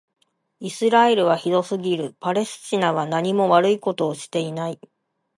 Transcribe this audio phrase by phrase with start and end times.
[0.59, 2.15] イスラエルはひどすぎる。
[2.19, 4.79] パレスチナはなにも悪いことをしていない。